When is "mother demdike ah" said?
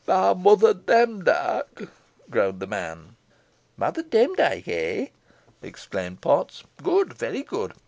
3.77-5.13